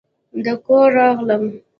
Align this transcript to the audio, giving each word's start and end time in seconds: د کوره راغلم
د 0.43 0.47
کوره 0.63 0.89
راغلم 0.95 1.43